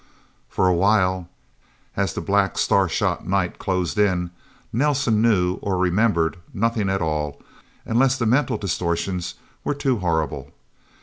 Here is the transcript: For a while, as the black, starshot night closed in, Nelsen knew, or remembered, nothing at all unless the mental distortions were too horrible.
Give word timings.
For 0.49 0.67
a 0.67 0.73
while, 0.73 1.29
as 1.95 2.15
the 2.15 2.21
black, 2.21 2.57
starshot 2.57 3.27
night 3.27 3.59
closed 3.59 3.99
in, 3.99 4.31
Nelsen 4.73 5.21
knew, 5.21 5.59
or 5.61 5.77
remembered, 5.77 6.37
nothing 6.55 6.89
at 6.89 7.03
all 7.03 7.39
unless 7.85 8.17
the 8.17 8.25
mental 8.25 8.57
distortions 8.57 9.35
were 9.63 9.75
too 9.75 9.99
horrible. 9.99 10.49